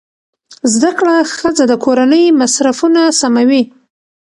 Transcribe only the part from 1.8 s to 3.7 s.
کورنۍ مصرفونه سموي.